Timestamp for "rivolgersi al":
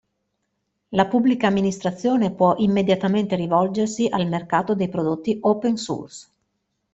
3.35-4.25